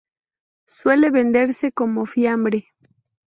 [0.65, 2.69] Suele venderse como fiambre.